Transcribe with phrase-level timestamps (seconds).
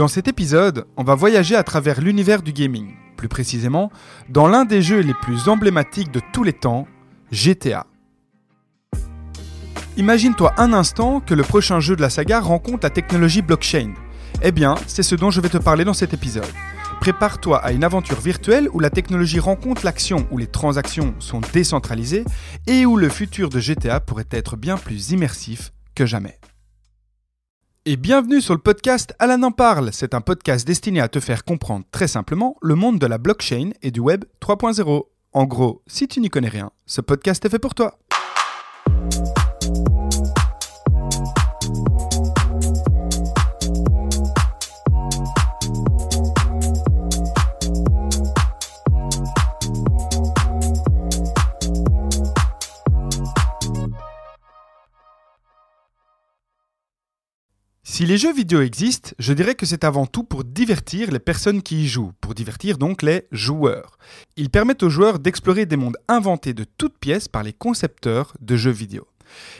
[0.00, 3.92] Dans cet épisode, on va voyager à travers l'univers du gaming, plus précisément
[4.30, 6.88] dans l'un des jeux les plus emblématiques de tous les temps,
[7.30, 7.86] GTA.
[9.98, 13.92] Imagine-toi un instant que le prochain jeu de la saga rencontre la technologie blockchain.
[14.40, 16.48] Eh bien, c'est ce dont je vais te parler dans cet épisode.
[17.02, 22.24] Prépare-toi à une aventure virtuelle où la technologie rencontre l'action, où les transactions sont décentralisées
[22.66, 26.39] et où le futur de GTA pourrait être bien plus immersif que jamais.
[27.86, 29.88] Et bienvenue sur le podcast Alan en parle.
[29.94, 33.70] C'est un podcast destiné à te faire comprendre très simplement le monde de la blockchain
[33.80, 35.04] et du web 3.0.
[35.32, 37.98] En gros, si tu n'y connais rien, ce podcast est fait pour toi.
[58.00, 61.60] Si les jeux vidéo existent, je dirais que c'est avant tout pour divertir les personnes
[61.60, 63.98] qui y jouent, pour divertir donc les joueurs.
[64.38, 68.56] Ils permettent aux joueurs d'explorer des mondes inventés de toutes pièces par les concepteurs de
[68.56, 69.06] jeux vidéo.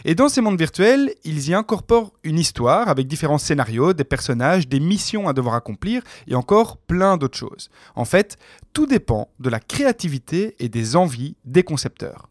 [0.07, 4.69] Et dans ces mondes virtuels, ils y incorporent une histoire avec différents scénarios, des personnages,
[4.69, 7.69] des missions à devoir accomplir et encore plein d'autres choses.
[7.95, 8.39] En fait,
[8.73, 12.31] tout dépend de la créativité et des envies des concepteurs.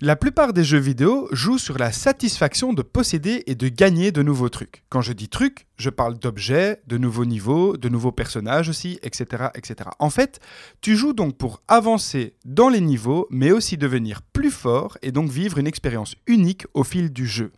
[0.00, 4.22] La plupart des jeux vidéo jouent sur la satisfaction de posséder et de gagner de
[4.22, 4.84] nouveaux trucs.
[4.88, 9.46] Quand je dis trucs, je parle d'objets, de nouveaux niveaux, de nouveaux personnages aussi, etc.,
[9.54, 9.90] etc.
[9.98, 10.40] En fait,
[10.80, 15.30] tu joues donc pour avancer dans les niveaux, mais aussi devenir plus fort et donc
[15.30, 17.52] vivre une expérience unique au fil du jeu.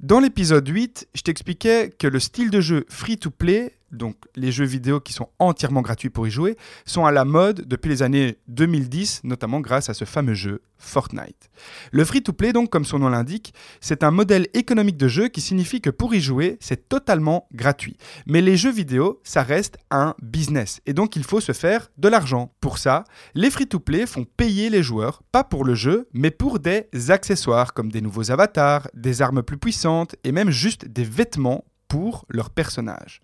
[0.00, 5.00] Dans l'épisode 8, je t'expliquais que le style de jeu free-to-play donc les jeux vidéo
[5.00, 9.22] qui sont entièrement gratuits pour y jouer, sont à la mode depuis les années 2010,
[9.24, 11.50] notamment grâce à ce fameux jeu Fortnite.
[11.90, 15.80] Le free-to-play, donc comme son nom l'indique, c'est un modèle économique de jeu qui signifie
[15.80, 17.96] que pour y jouer, c'est totalement gratuit.
[18.26, 22.08] Mais les jeux vidéo, ça reste un business, et donc il faut se faire de
[22.08, 22.52] l'argent.
[22.60, 26.86] Pour ça, les free-to-play font payer les joueurs, pas pour le jeu, mais pour des
[27.08, 32.26] accessoires comme des nouveaux avatars, des armes plus puissantes, et même juste des vêtements pour
[32.28, 33.22] leur personnage.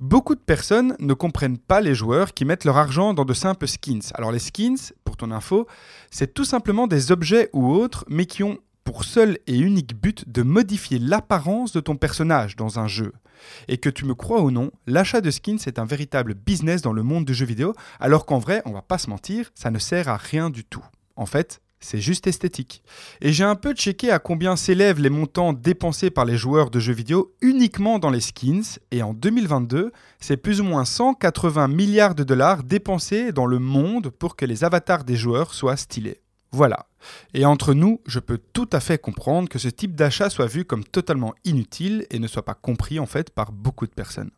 [0.00, 3.68] Beaucoup de personnes ne comprennent pas les joueurs qui mettent leur argent dans de simples
[3.68, 4.12] skins.
[4.14, 5.66] Alors les skins, pour ton info,
[6.10, 10.28] c'est tout simplement des objets ou autres, mais qui ont pour seul et unique but
[10.30, 13.12] de modifier l'apparence de ton personnage dans un jeu.
[13.66, 16.92] Et que tu me crois ou non, l'achat de skins est un véritable business dans
[16.92, 19.78] le monde du jeu vidéo, alors qu'en vrai, on va pas se mentir, ça ne
[19.78, 20.84] sert à rien du tout.
[21.16, 22.82] En fait, c'est juste esthétique.
[23.20, 26.80] Et j'ai un peu checké à combien s'élèvent les montants dépensés par les joueurs de
[26.80, 32.14] jeux vidéo uniquement dans les skins, et en 2022, c'est plus ou moins 180 milliards
[32.14, 36.20] de dollars dépensés dans le monde pour que les avatars des joueurs soient stylés.
[36.52, 36.86] Voilà.
[37.34, 40.64] Et entre nous, je peux tout à fait comprendre que ce type d'achat soit vu
[40.64, 44.30] comme totalement inutile et ne soit pas compris en fait par beaucoup de personnes.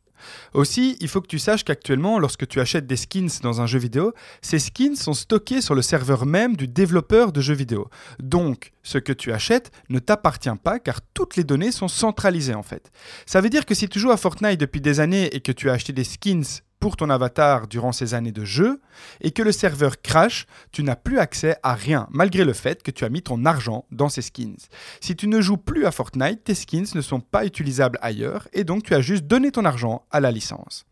[0.54, 3.78] Aussi, il faut que tu saches qu'actuellement, lorsque tu achètes des skins dans un jeu
[3.78, 4.12] vidéo,
[4.42, 7.88] ces skins sont stockés sur le serveur même du développeur de jeux vidéo.
[8.20, 12.62] Donc, ce que tu achètes ne t'appartient pas car toutes les données sont centralisées en
[12.62, 12.90] fait.
[13.26, 15.70] Ça veut dire que si tu joues à Fortnite depuis des années et que tu
[15.70, 18.80] as acheté des skins pour ton avatar durant ces années de jeu
[19.20, 22.90] et que le serveur crash, tu n'as plus accès à rien malgré le fait que
[22.90, 24.56] tu as mis ton argent dans ces skins.
[25.00, 28.64] Si tu ne joues plus à Fortnite, tes skins ne sont pas utilisables ailleurs et
[28.64, 30.86] donc tu as juste donné ton argent à la licence.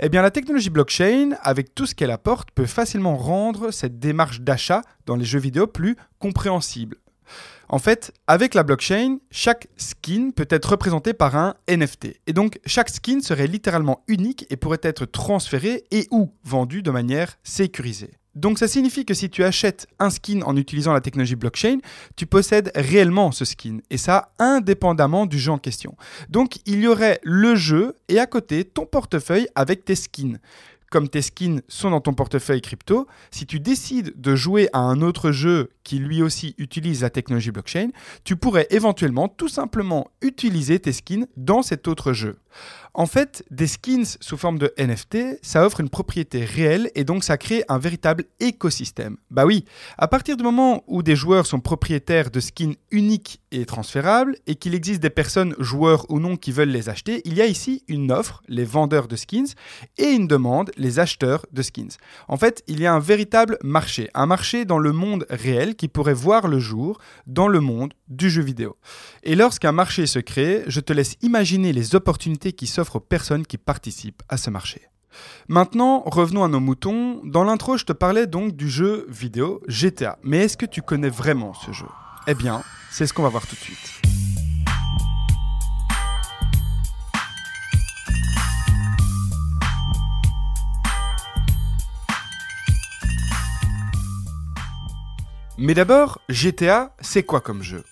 [0.00, 4.40] Eh bien la technologie blockchain, avec tout ce qu'elle apporte, peut facilement rendre cette démarche
[4.40, 6.96] d'achat dans les jeux vidéo plus compréhensible.
[7.68, 12.20] En fait, avec la blockchain, chaque skin peut être représenté par un NFT.
[12.26, 16.90] Et donc, chaque skin serait littéralement unique et pourrait être transféré et ou vendu de
[16.90, 18.12] manière sécurisée.
[18.36, 21.78] Donc ça signifie que si tu achètes un skin en utilisant la technologie blockchain,
[22.16, 25.96] tu possèdes réellement ce skin, et ça indépendamment du jeu en question.
[26.28, 30.38] Donc il y aurait le jeu et à côté ton portefeuille avec tes skins
[30.90, 35.02] comme tes skins sont dans ton portefeuille crypto, si tu décides de jouer à un
[35.02, 37.88] autre jeu qui lui aussi utilise la technologie blockchain,
[38.24, 42.36] tu pourrais éventuellement tout simplement utiliser tes skins dans cet autre jeu.
[42.98, 47.24] En fait, des skins sous forme de NFT, ça offre une propriété réelle et donc
[47.24, 49.18] ça crée un véritable écosystème.
[49.30, 49.66] Bah oui,
[49.98, 54.54] à partir du moment où des joueurs sont propriétaires de skins uniques et transférables et
[54.54, 57.84] qu'il existe des personnes, joueurs ou non, qui veulent les acheter, il y a ici
[57.86, 59.52] une offre, les vendeurs de skins,
[59.98, 61.98] et une demande, les acheteurs de skins.
[62.28, 65.88] En fait, il y a un véritable marché, un marché dans le monde réel qui
[65.88, 68.78] pourrait voir le jour dans le monde du jeu vidéo.
[69.22, 73.44] Et lorsqu'un marché se crée, je te laisse imaginer les opportunités qui s'offrent aux personnes
[73.44, 74.82] qui participent à ce marché.
[75.48, 77.20] Maintenant, revenons à nos moutons.
[77.24, 80.18] Dans l'intro, je te parlais donc du jeu vidéo GTA.
[80.22, 81.86] Mais est-ce que tu connais vraiment ce jeu?
[82.28, 84.02] Eh bien, c'est ce qu'on va voir tout de suite.
[95.58, 97.82] Mais d'abord, GTA, c'est quoi comme jeu?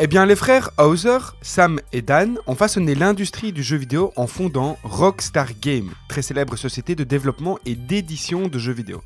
[0.00, 4.28] Eh bien, les frères Hauser, Sam et Dan ont façonné l'industrie du jeu vidéo en
[4.28, 9.02] fondant Rockstar Games, très célèbre société de développement et d'édition de jeux vidéo.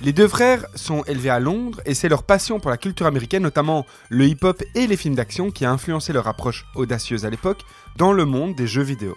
[0.00, 3.42] Les deux frères sont élevés à Londres et c'est leur passion pour la culture américaine,
[3.42, 7.60] notamment le hip-hop et les films d'action, qui a influencé leur approche audacieuse à l'époque
[7.96, 9.14] dans le monde des jeux vidéo.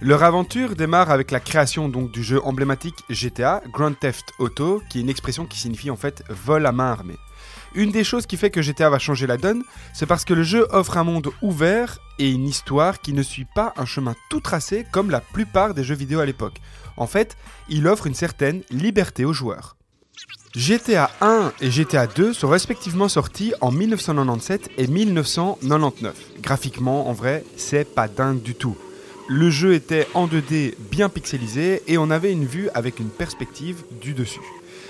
[0.00, 4.98] Leur aventure démarre avec la création donc du jeu emblématique GTA, Grand Theft Auto, qui
[4.98, 7.18] est une expression qui signifie en fait vol à main armée.
[7.76, 10.44] Une des choses qui fait que GTA va changer la donne, c'est parce que le
[10.44, 14.38] jeu offre un monde ouvert et une histoire qui ne suit pas un chemin tout
[14.38, 16.60] tracé comme la plupart des jeux vidéo à l'époque.
[16.96, 17.36] En fait,
[17.68, 19.76] il offre une certaine liberté aux joueurs.
[20.54, 26.14] GTA 1 et GTA 2 sont respectivement sortis en 1997 et 1999.
[26.40, 28.76] Graphiquement, en vrai, c'est pas dingue du tout.
[29.26, 33.82] Le jeu était en 2D bien pixelisé et on avait une vue avec une perspective
[34.00, 34.38] du dessus.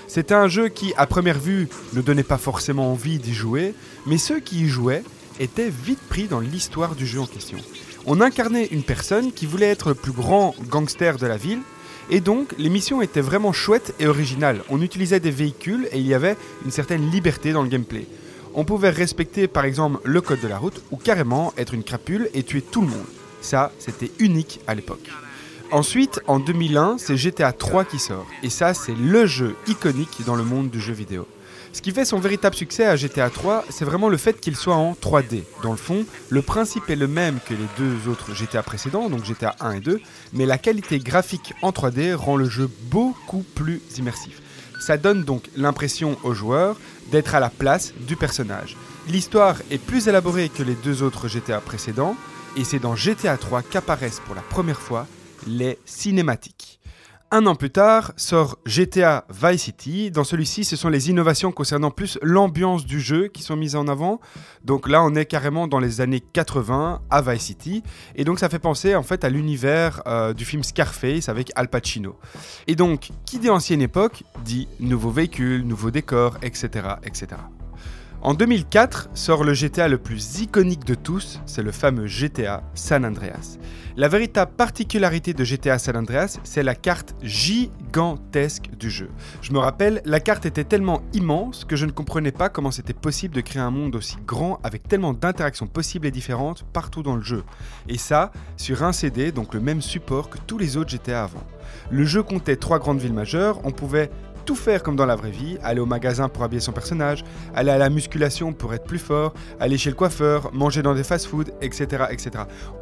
[0.07, 3.73] C'était un jeu qui, à première vue, ne donnait pas forcément envie d'y jouer,
[4.05, 5.03] mais ceux qui y jouaient
[5.39, 7.57] étaient vite pris dans l'histoire du jeu en question.
[8.05, 11.61] On incarnait une personne qui voulait être le plus grand gangster de la ville,
[12.09, 14.61] et donc les missions étaient vraiment chouettes et originales.
[14.69, 18.05] On utilisait des véhicules et il y avait une certaine liberté dans le gameplay.
[18.53, 22.29] On pouvait respecter par exemple le code de la route ou carrément être une crapule
[22.33, 23.05] et tuer tout le monde.
[23.41, 25.09] Ça, c'était unique à l'époque.
[25.71, 28.25] Ensuite, en 2001, c'est GTA 3 qui sort.
[28.43, 31.27] Et ça, c'est le jeu iconique dans le monde du jeu vidéo.
[31.73, 34.75] Ce qui fait son véritable succès à GTA 3, c'est vraiment le fait qu'il soit
[34.75, 35.43] en 3D.
[35.63, 39.25] Dans le fond, le principe est le même que les deux autres GTA précédents, donc
[39.25, 39.99] GTA 1 et 2,
[40.33, 44.41] mais la qualité graphique en 3D rend le jeu beaucoup plus immersif.
[44.79, 46.77] Ça donne donc l'impression aux joueurs
[47.11, 48.77] d'être à la place du personnage.
[49.09, 52.15] L'histoire est plus élaborée que les deux autres GTA précédents,
[52.55, 55.07] et c'est dans GTA 3 qu'apparaissent pour la première fois
[55.45, 56.79] les cinématiques.
[57.31, 60.11] Un an plus tard sort GTA Vice City.
[60.11, 63.87] Dans celui-ci, ce sont les innovations concernant plus l'ambiance du jeu qui sont mises en
[63.87, 64.21] avant.
[64.63, 67.83] Donc là, on est carrément dans les années 80 à Vice City.
[68.15, 71.67] Et donc ça fait penser en fait à l'univers euh, du film Scarface avec Al
[71.67, 72.15] Pacino.
[72.67, 76.87] Et donc, qui dit ancienne époque dit nouveaux véhicules, nouveaux décors, etc.
[77.03, 77.37] etc.
[78.25, 83.05] En 2004 sort le GTA le plus iconique de tous, c'est le fameux GTA San
[83.05, 83.59] Andreas.
[83.97, 89.11] La véritable particularité de GTA San Andreas, c'est la carte gigantesque du jeu.
[89.43, 92.93] Je me rappelle, la carte était tellement immense que je ne comprenais pas comment c'était
[92.93, 97.15] possible de créer un monde aussi grand avec tellement d'interactions possibles et différentes partout dans
[97.15, 97.43] le jeu.
[97.87, 101.43] Et ça, sur un CD, donc le même support que tous les autres GTA avant.
[101.91, 104.09] Le jeu comptait trois grandes villes majeures, on pouvait
[104.45, 107.23] tout faire comme dans la vraie vie, aller au magasin pour habiller son personnage,
[107.55, 111.03] aller à la musculation pour être plus fort, aller chez le coiffeur, manger dans des
[111.03, 112.31] fast-foods, etc., etc.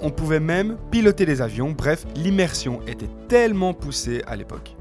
[0.02, 4.76] On pouvait même piloter des avions, bref, l'immersion était tellement poussée à l'époque.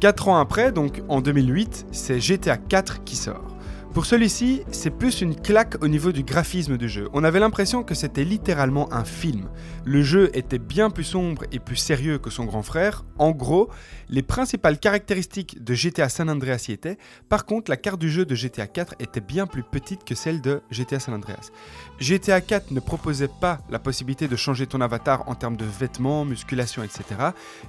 [0.00, 3.55] Quatre ans après, donc en 2008, c'est GTA 4 qui sort.
[3.92, 7.08] Pour celui-ci, c'est plus une claque au niveau du graphisme du jeu.
[7.14, 9.48] On avait l'impression que c'était littéralement un film.
[9.86, 13.04] Le jeu était bien plus sombre et plus sérieux que son grand frère.
[13.18, 13.70] En gros,
[14.10, 16.98] les principales caractéristiques de GTA San Andreas y étaient.
[17.30, 20.42] Par contre, la carte du jeu de GTA 4 était bien plus petite que celle
[20.42, 21.50] de GTA San Andreas.
[21.98, 26.26] GTA 4 ne proposait pas la possibilité de changer ton avatar en termes de vêtements,
[26.26, 27.04] musculation, etc.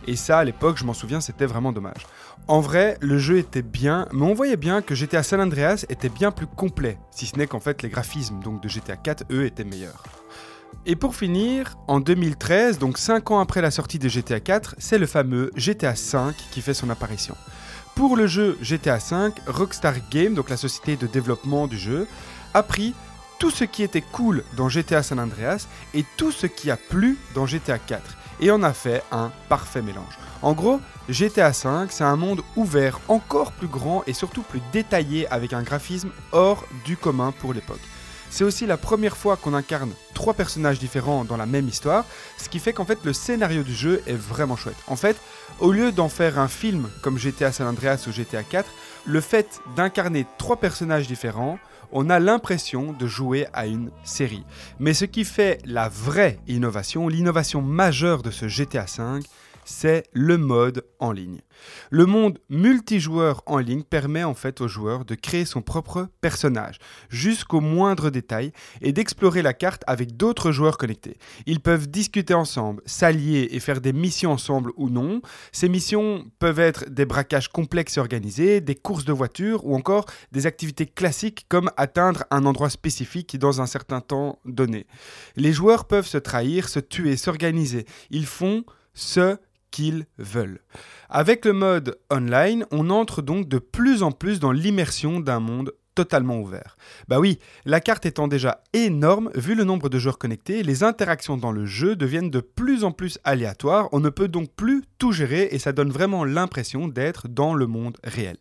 [0.08, 2.06] Et ça, à l'époque, je m'en souviens, c'était vraiment dommage.
[2.50, 6.08] En vrai, le jeu était bien, mais on voyait bien que GTA San Andreas était
[6.08, 9.46] bien plus complet, si ce n'est qu'en fait les graphismes donc de GTA 4, eux,
[9.46, 10.04] étaient meilleurs.
[10.86, 14.98] Et pour finir, en 2013, donc 5 ans après la sortie de GTA 4, c'est
[14.98, 17.36] le fameux GTA 5 qui fait son apparition.
[17.96, 22.08] Pour le jeu GTA 5, Rockstar Games, donc la société de développement du jeu,
[22.54, 22.94] a pris
[23.40, 27.18] tout ce qui était cool dans GTA San Andreas et tout ce qui a plu
[27.36, 30.18] dans GTA 4 et en a fait un parfait mélange.
[30.42, 35.28] En gros, GTA V, c'est un monde ouvert, encore plus grand et surtout plus détaillé
[35.30, 37.80] avec un graphisme hors du commun pour l'époque.
[38.30, 42.04] C'est aussi la première fois qu'on incarne trois personnages différents dans la même histoire,
[42.38, 44.76] ce qui fait qu'en fait le scénario du jeu est vraiment chouette.
[44.88, 45.16] En fait,
[45.60, 48.70] au lieu d'en faire un film comme GTA San Andreas ou GTA 4,
[49.06, 51.58] le fait d'incarner trois personnages différents,
[51.94, 54.44] on a l'impression de jouer à une série.
[54.80, 59.22] Mais ce qui fait la vraie innovation, l'innovation majeure de ce GTA V,
[59.68, 61.42] c'est le mode en ligne.
[61.90, 66.80] Le monde multijoueur en ligne permet en fait aux joueurs de créer son propre personnage,
[67.10, 71.18] jusqu'au moindre détail, et d'explorer la carte avec d'autres joueurs connectés.
[71.46, 75.22] Ils peuvent discuter ensemble, s'allier et faire des missions ensemble ou non.
[75.52, 80.06] Ces missions peuvent être des braquages complexes et organisés, des courses de voitures ou encore
[80.32, 84.88] des activités classiques comme atteindre un endroit spécifique dans un certain temps donné.
[85.36, 87.86] Les joueurs peuvent se trahir, se tuer, s'organiser.
[88.12, 89.38] Ils font ce
[89.72, 90.60] qu'ils veulent.
[91.10, 95.74] Avec le mode online, on entre donc de plus en plus dans l'immersion d'un monde
[95.98, 96.78] totalement ouvert.
[97.08, 101.38] Bah oui, la carte étant déjà énorme, vu le nombre de joueurs connectés, les interactions
[101.38, 105.12] dans le jeu deviennent de plus en plus aléatoires, on ne peut donc plus tout
[105.12, 108.38] gérer et ça donne vraiment l'impression d'être dans le monde réel.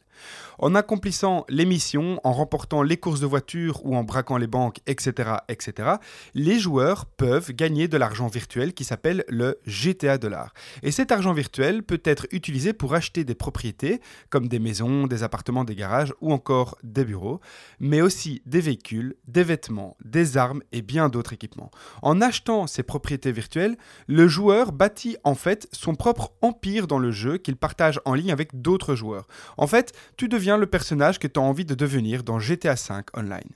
[0.58, 4.78] En accomplissant les missions, en remportant les courses de voiture ou en braquant les banques,
[4.86, 5.96] etc., etc.,
[6.34, 10.54] les joueurs peuvent gagner de l'argent virtuel qui s'appelle le GTA dollar.
[10.82, 15.22] Et cet argent virtuel peut être utilisé pour acheter des propriétés comme des maisons, des
[15.22, 17.40] appartements, des garages ou encore des bureaux,
[17.80, 21.70] mais aussi des véhicules, des vêtements, des armes et bien d'autres équipements.
[22.02, 27.10] En achetant ces propriétés virtuelles, le joueur bâtit en fait son propre empire dans le
[27.10, 29.26] jeu qu'il partage en ligne avec d'autres joueurs.
[29.56, 33.02] En fait, tu deviens le personnage que tu as envie de devenir dans GTA V
[33.16, 33.50] Online.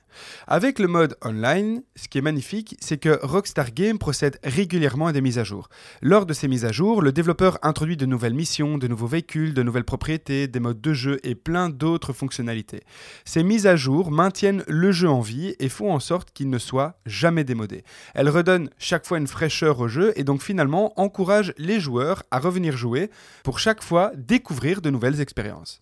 [0.47, 5.13] Avec le mode online, ce qui est magnifique, c'est que Rockstar Games procède régulièrement à
[5.13, 5.69] des mises à jour.
[6.01, 9.53] Lors de ces mises à jour, le développeur introduit de nouvelles missions, de nouveaux véhicules,
[9.53, 12.81] de nouvelles propriétés, des modes de jeu et plein d'autres fonctionnalités.
[13.25, 16.57] Ces mises à jour maintiennent le jeu en vie et font en sorte qu'il ne
[16.57, 17.83] soit jamais démodé.
[18.13, 22.39] Elles redonnent chaque fois une fraîcheur au jeu et donc finalement encouragent les joueurs à
[22.39, 23.09] revenir jouer
[23.43, 25.79] pour chaque fois découvrir de nouvelles expériences.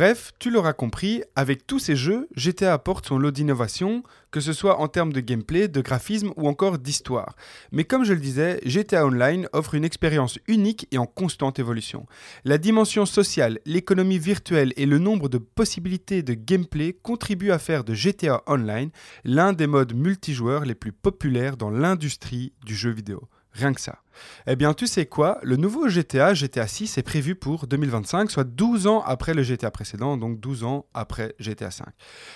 [0.00, 4.54] Bref, tu l'auras compris, avec tous ces jeux, GTA apporte son lot d'innovation, que ce
[4.54, 7.36] soit en termes de gameplay, de graphisme ou encore d'histoire.
[7.70, 12.06] Mais comme je le disais, GTA Online offre une expérience unique et en constante évolution.
[12.46, 17.84] La dimension sociale, l'économie virtuelle et le nombre de possibilités de gameplay contribuent à faire
[17.84, 18.88] de GTA Online
[19.24, 23.28] l'un des modes multijoueurs les plus populaires dans l'industrie du jeu vidéo.
[23.52, 23.98] Rien que ça.
[24.46, 25.38] Eh bien, tu sais quoi?
[25.42, 29.70] Le nouveau GTA, GTA 6, est prévu pour 2025, soit 12 ans après le GTA
[29.70, 31.86] précédent, donc 12 ans après GTA 5.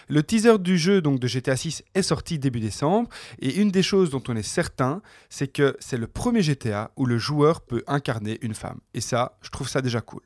[0.08, 3.82] Le teaser du jeu donc de GTA 6 est sorti début décembre, et une des
[3.82, 7.84] choses dont on est certain, c'est que c'est le premier GTA où le joueur peut
[7.86, 8.80] incarner une femme.
[8.94, 10.22] Et ça, je trouve ça déjà cool.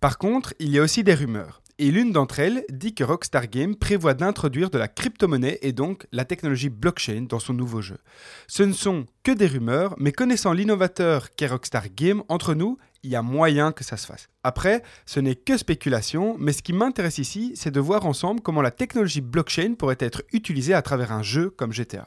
[0.00, 3.48] Par contre, il y a aussi des rumeurs et l'une d'entre elles dit que Rockstar
[3.48, 7.98] Games prévoit d'introduire de la crypto-monnaie et donc la technologie blockchain dans son nouveau jeu.
[8.46, 13.10] Ce ne sont que des rumeurs, mais connaissant l'innovateur qu'est Rockstar Games, entre nous, il
[13.10, 14.28] y a moyen que ça se fasse.
[14.42, 18.62] Après, ce n'est que spéculation, mais ce qui m'intéresse ici, c'est de voir ensemble comment
[18.62, 22.06] la technologie blockchain pourrait être utilisée à travers un jeu comme GTA.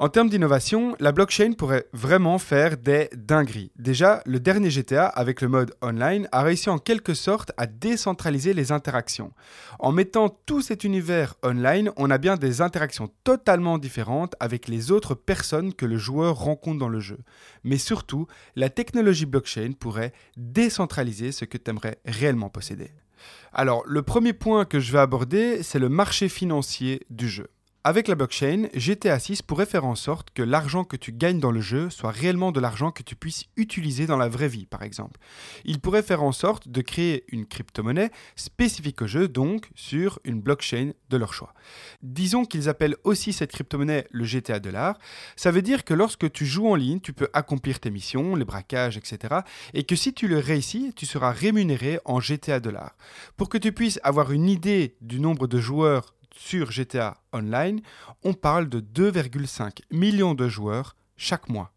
[0.00, 3.70] En termes d'innovation, la blockchain pourrait vraiment faire des dingueries.
[3.76, 8.54] Déjà, le dernier GTA, avec le mode online, a réussi en quelque sorte à décentraliser
[8.54, 9.34] les interactions.
[9.78, 14.90] En mettant tout cet univers online, on a bien des interactions totalement différentes avec les
[14.90, 17.18] autres personnes que le joueur rencontre dans le jeu.
[17.62, 18.26] Mais surtout,
[18.56, 22.90] la technologie blockchain pourrait décentraliser ce que tu aimerais réellement posséder.
[23.52, 27.48] Alors, le premier point que je vais aborder, c'est le marché financier du jeu.
[27.82, 31.50] Avec la blockchain, GTA 6 pourrait faire en sorte que l'argent que tu gagnes dans
[31.50, 34.82] le jeu soit réellement de l'argent que tu puisses utiliser dans la vraie vie, par
[34.82, 35.18] exemple.
[35.64, 40.42] Il pourrait faire en sorte de créer une crypto-monnaie spécifique au jeu, donc sur une
[40.42, 41.54] blockchain de leur choix.
[42.02, 44.98] Disons qu'ils appellent aussi cette crypto-monnaie le GTA dollar.
[45.34, 48.44] Ça veut dire que lorsque tu joues en ligne, tu peux accomplir tes missions, les
[48.44, 49.36] braquages, etc.
[49.72, 52.94] Et que si tu le réussis, tu seras rémunéré en GTA dollar.
[53.38, 57.80] Pour que tu puisses avoir une idée du nombre de joueurs sur GTA Online,
[58.24, 61.72] on parle de 2,5 millions de joueurs chaque mois.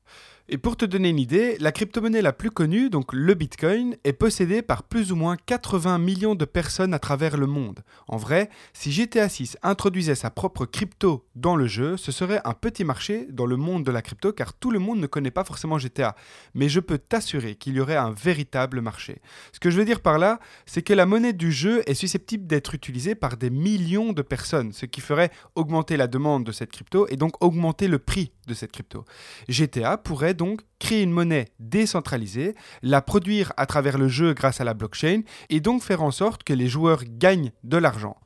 [0.49, 4.11] Et pour te donner une idée, la crypto-monnaie la plus connue, donc le Bitcoin, est
[4.11, 7.79] possédée par plus ou moins 80 millions de personnes à travers le monde.
[8.09, 12.53] En vrai, si GTA 6 introduisait sa propre crypto dans le jeu, ce serait un
[12.53, 15.45] petit marché dans le monde de la crypto car tout le monde ne connaît pas
[15.45, 16.13] forcément GTA.
[16.55, 19.21] Mais je peux t'assurer qu'il y aurait un véritable marché.
[19.53, 22.47] Ce que je veux dire par là, c'est que la monnaie du jeu est susceptible
[22.47, 26.73] d'être utilisée par des millions de personnes, ce qui ferait augmenter la demande de cette
[26.73, 29.05] crypto et donc augmenter le prix de cette crypto.
[29.47, 34.63] GTA pourrait donc créer une monnaie décentralisée, la produire à travers le jeu grâce à
[34.63, 38.17] la blockchain et donc faire en sorte que les joueurs gagnent de l'argent.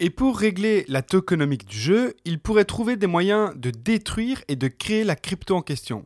[0.00, 4.54] Et pour régler la tokenomique du jeu, il pourrait trouver des moyens de détruire et
[4.54, 6.04] de créer la crypto en question.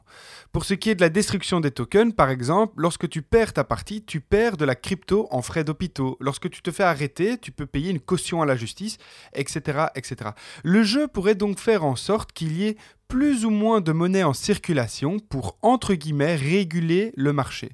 [0.50, 3.64] Pour ce qui est de la destruction des tokens, par exemple, lorsque tu perds ta
[3.64, 6.16] partie, tu perds de la crypto en frais d'hôpitaux.
[6.20, 8.96] Lorsque tu te fais arrêter, tu peux payer une caution à la justice,
[9.34, 9.86] etc.
[9.94, 10.30] etc.
[10.64, 12.76] Le jeu pourrait donc faire en sorte qu'il y ait
[13.12, 17.72] plus ou moins de monnaie en circulation pour, entre guillemets, réguler le marché.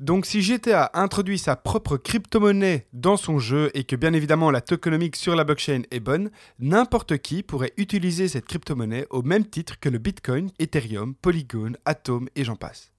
[0.00, 4.62] Donc si GTA introduit sa propre crypto-monnaie dans son jeu et que bien évidemment la
[4.62, 9.78] tokenomique sur la blockchain est bonne, n'importe qui pourrait utiliser cette crypto-monnaie au même titre
[9.78, 12.90] que le Bitcoin, Ethereum, Polygon, Atom et j'en passe.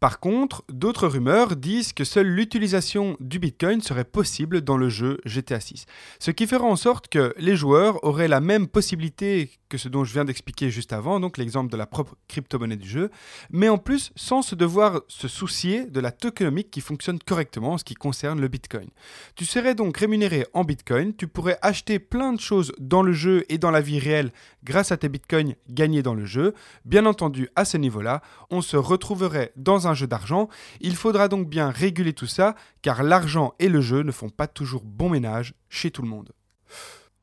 [0.00, 5.18] Par contre, d'autres rumeurs disent que seule l'utilisation du Bitcoin serait possible dans le jeu
[5.24, 5.86] GTA 6,
[6.18, 10.04] ce qui fera en sorte que les joueurs auraient la même possibilité que ce dont
[10.04, 13.10] je viens d'expliquer juste avant, donc l'exemple de la propre crypto-monnaie du jeu,
[13.50, 17.78] mais en plus sans se devoir se soucier de la tokenomique qui fonctionne correctement en
[17.78, 18.88] ce qui concerne le Bitcoin.
[19.34, 23.44] Tu serais donc rémunéré en Bitcoin, tu pourrais acheter plein de choses dans le jeu
[23.48, 26.54] et dans la vie réelle grâce à tes Bitcoins gagnés dans le jeu.
[26.84, 30.48] Bien entendu, à ce niveau-là, on se retrouverait dans un jeu d'argent.
[30.80, 34.46] Il faudra donc bien réguler tout ça, car l'argent et le jeu ne font pas
[34.46, 36.32] toujours bon ménage chez tout le monde.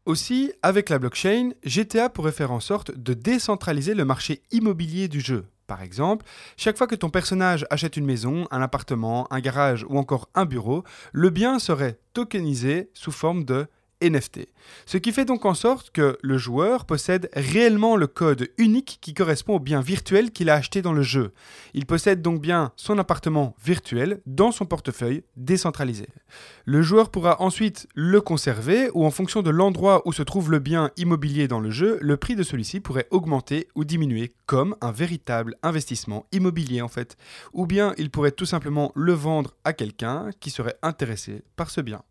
[0.05, 5.21] Aussi, avec la blockchain, GTA pourrait faire en sorte de décentraliser le marché immobilier du
[5.21, 5.45] jeu.
[5.67, 6.25] Par exemple,
[6.57, 10.45] chaque fois que ton personnage achète une maison, un appartement, un garage ou encore un
[10.45, 13.67] bureau, le bien serait tokenisé sous forme de
[14.01, 14.47] NFT.
[14.85, 19.13] Ce qui fait donc en sorte que le joueur possède réellement le code unique qui
[19.13, 21.33] correspond au bien virtuel qu'il a acheté dans le jeu.
[21.73, 26.07] Il possède donc bien son appartement virtuel dans son portefeuille décentralisé.
[26.65, 30.59] Le joueur pourra ensuite le conserver ou en fonction de l'endroit où se trouve le
[30.59, 34.91] bien immobilier dans le jeu, le prix de celui-ci pourrait augmenter ou diminuer comme un
[34.91, 37.17] véritable investissement immobilier en fait.
[37.53, 41.81] Ou bien il pourrait tout simplement le vendre à quelqu'un qui serait intéressé par ce
[41.81, 42.01] bien.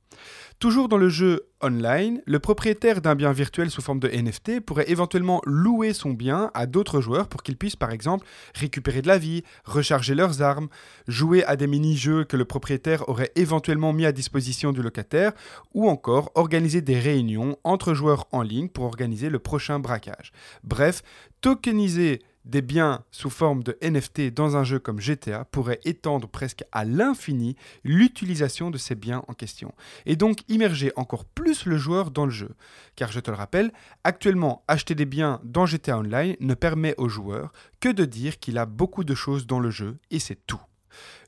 [0.59, 4.91] Toujours dans le jeu online, le propriétaire d'un bien virtuel sous forme de NFT pourrait
[4.91, 9.19] éventuellement louer son bien à d'autres joueurs pour qu'ils puissent par exemple récupérer de la
[9.19, 10.69] vie, recharger leurs armes,
[11.07, 15.33] jouer à des mini-jeux que le propriétaire aurait éventuellement mis à disposition du locataire,
[15.75, 20.33] ou encore organiser des réunions entre joueurs en ligne pour organiser le prochain braquage.
[20.65, 21.03] Bref,
[21.41, 26.65] tokeniser des biens sous forme de NFT dans un jeu comme GTA pourraient étendre presque
[26.73, 29.73] à l'infini l'utilisation de ces biens en question,
[30.07, 32.51] et donc immerger encore plus le joueur dans le jeu.
[32.97, 37.09] Car je te le rappelle, actuellement acheter des biens dans GTA Online ne permet au
[37.09, 40.61] joueur que de dire qu'il a beaucoup de choses dans le jeu, et c'est tout.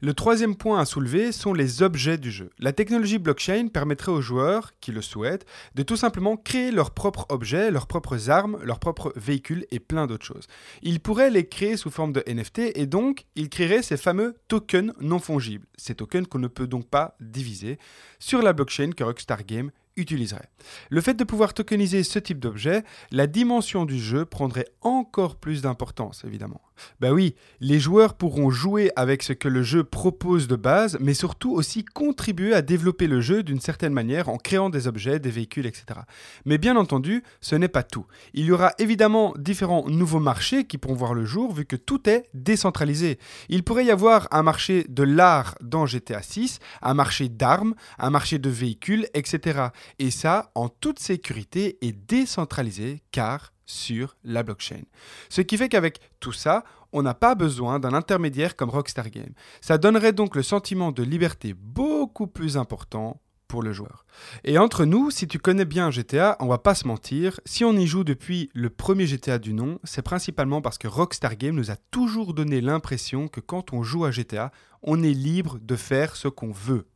[0.02, 2.50] Le troisième point à soulever sont les objets du jeu.
[2.58, 7.26] La technologie blockchain permettrait aux joueurs qui le souhaitent de tout simplement créer leurs propres
[7.28, 10.46] objets, leurs propres armes, leurs propres véhicules et plein d'autres choses.
[10.82, 14.94] Ils pourraient les créer sous forme de NFT et donc ils créeraient ces fameux tokens
[15.00, 17.78] non fongibles, ces tokens qu'on ne peut donc pas diviser,
[18.18, 20.48] sur la blockchain que Rockstar Games utiliserait.
[20.88, 25.62] Le fait de pouvoir tokeniser ce type d'objet, la dimension du jeu prendrait encore plus
[25.62, 26.60] d'importance, évidemment.
[27.00, 31.12] Ben oui, les joueurs pourront jouer avec ce que le jeu propose de base, mais
[31.12, 35.30] surtout aussi contribuer à développer le jeu d'une certaine manière en créant des objets, des
[35.30, 36.00] véhicules, etc.
[36.46, 38.06] Mais bien entendu, ce n'est pas tout.
[38.32, 42.08] Il y aura évidemment différents nouveaux marchés qui pourront voir le jour vu que tout
[42.08, 43.18] est décentralisé.
[43.50, 48.10] Il pourrait y avoir un marché de l'art dans GTA 6, un marché d'armes, un
[48.10, 49.68] marché de véhicules, etc
[49.98, 54.82] et ça en toute sécurité et décentralisé car sur la blockchain.
[55.28, 59.34] Ce qui fait qu'avec tout ça, on n'a pas besoin d'un intermédiaire comme Rockstar Games.
[59.60, 64.06] Ça donnerait donc le sentiment de liberté beaucoup plus important pour le joueur.
[64.44, 67.72] Et entre nous, si tu connais bien GTA, on va pas se mentir, si on
[67.72, 71.72] y joue depuis le premier GTA du nom, c'est principalement parce que Rockstar Games nous
[71.72, 76.14] a toujours donné l'impression que quand on joue à GTA, on est libre de faire
[76.14, 76.86] ce qu'on veut.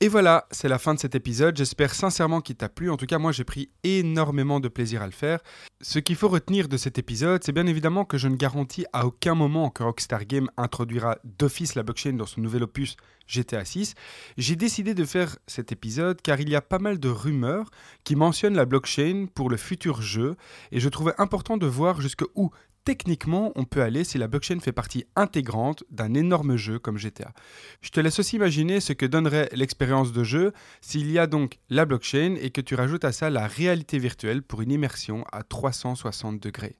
[0.00, 1.56] Et voilà, c'est la fin de cet épisode.
[1.56, 2.90] J'espère sincèrement qu'il t'a plu.
[2.90, 5.38] En tout cas, moi, j'ai pris énormément de plaisir à le faire.
[5.80, 9.06] Ce qu'il faut retenir de cet épisode, c'est bien évidemment que je ne garantis à
[9.06, 12.96] aucun moment que Rockstar Game introduira d'office la blockchain dans son nouvel opus
[13.28, 13.94] GTA 6.
[14.36, 17.70] J'ai décidé de faire cet épisode car il y a pas mal de rumeurs
[18.02, 20.36] qui mentionnent la blockchain pour le futur jeu
[20.72, 22.50] et je trouvais important de voir jusqu'où
[22.84, 27.32] techniquement on peut aller si la blockchain fait partie intégrante d'un énorme jeu comme GTA.
[27.80, 31.58] Je te laisse aussi imaginer ce que donnerait l'expérience de jeu s'il y a donc
[31.70, 35.42] la blockchain et que tu rajoutes à ça la réalité virtuelle pour une immersion à
[35.42, 36.76] 360 degrés.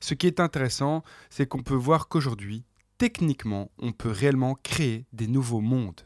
[0.00, 2.64] Ce qui est intéressant, c'est qu'on peut voir qu'aujourd'hui,
[2.98, 6.02] techniquement, on peut réellement créer des nouveaux mondes.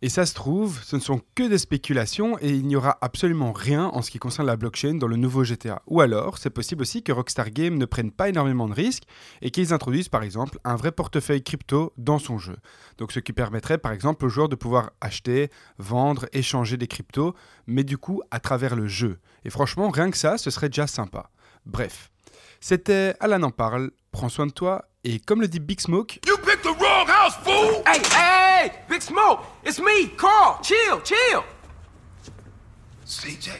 [0.00, 3.52] Et ça se trouve, ce ne sont que des spéculations et il n'y aura absolument
[3.52, 5.82] rien en ce qui concerne la blockchain dans le nouveau GTA.
[5.86, 9.04] Ou alors, c'est possible aussi que Rockstar Games ne prenne pas énormément de risques
[9.40, 12.56] et qu'ils introduisent par exemple un vrai portefeuille crypto dans son jeu.
[12.98, 17.34] Donc ce qui permettrait par exemple aux joueurs de pouvoir acheter, vendre, échanger des cryptos,
[17.66, 19.18] mais du coup à travers le jeu.
[19.44, 21.30] Et franchement, rien que ça, ce serait déjà sympa.
[21.66, 22.10] Bref.
[22.60, 26.20] C'était Alan en parle, prends soin de toi et comme le dit Big Smoke...
[27.02, 27.82] You picked the wrong house, fool!
[27.84, 29.44] Hey, hey, Big Smoke!
[29.64, 30.60] It's me, Carl!
[30.62, 31.44] Chill, chill!
[33.04, 33.58] CJ.